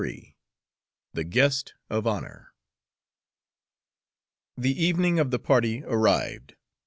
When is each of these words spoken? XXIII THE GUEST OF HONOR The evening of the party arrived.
XXIII 0.01 0.35
THE 1.13 1.23
GUEST 1.23 1.75
OF 1.91 2.07
HONOR 2.07 2.53
The 4.57 4.83
evening 4.83 5.19
of 5.19 5.29
the 5.29 5.37
party 5.37 5.83
arrived. 5.85 6.55